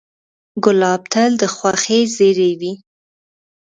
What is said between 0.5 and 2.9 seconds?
ګلاب تل د خوښۍ زېری وي.